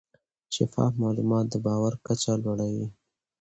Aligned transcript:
شفاف 0.55 0.93
معلومات 1.03 1.45
د 1.49 1.55
باور 1.65 1.93
کچه 2.05 2.31
لوړه 2.43 2.67
وي. 2.73 2.87